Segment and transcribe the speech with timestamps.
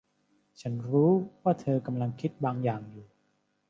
[0.61, 1.09] ฉันรู้
[1.43, 3.05] ว่าเธอกำลังคิดบางอย่างอยู่